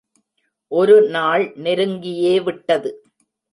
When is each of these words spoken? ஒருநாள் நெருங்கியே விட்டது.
ஒருநாள் 0.71 1.45
நெருங்கியே 1.55 2.43
விட்டது. 2.43 2.91